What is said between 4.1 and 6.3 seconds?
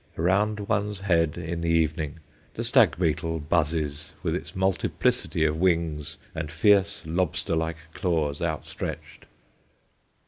with its multiplicity of wings